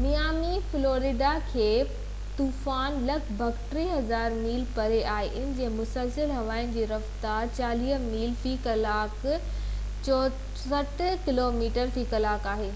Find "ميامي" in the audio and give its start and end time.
0.00-0.50